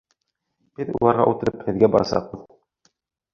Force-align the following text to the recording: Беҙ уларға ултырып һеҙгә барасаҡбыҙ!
Беҙ 0.79 0.89
уларға 0.99 1.27
ултырып 1.33 1.61
һеҙгә 1.67 1.91
барасаҡбыҙ! 1.97 2.49